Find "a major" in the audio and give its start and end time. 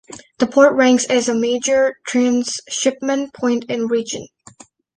1.29-1.95